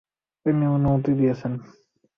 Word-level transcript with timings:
তিনি 0.45 0.65
অনুমতি 0.67 1.11
দিলেন। 1.19 1.53